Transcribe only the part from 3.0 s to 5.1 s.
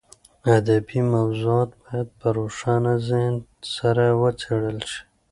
ذهن سره وڅېړل شي.